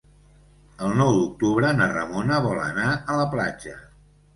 [0.87, 3.81] El nou d'octubre na Ramona vol anar a la platja.